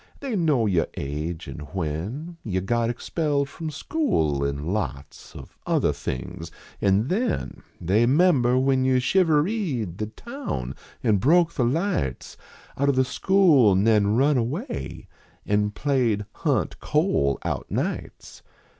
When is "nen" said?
13.75-14.15